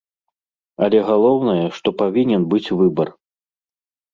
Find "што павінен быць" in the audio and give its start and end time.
1.81-2.73